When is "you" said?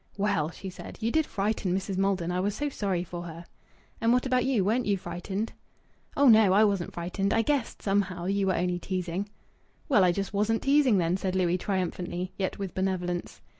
0.99-1.11, 4.45-4.65, 4.87-4.97, 8.25-8.47